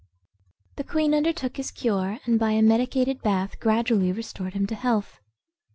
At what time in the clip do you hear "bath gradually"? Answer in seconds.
3.21-4.11